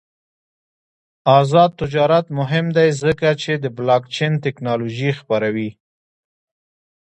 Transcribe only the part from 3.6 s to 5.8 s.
بلاکچین تکنالوژي خپروي.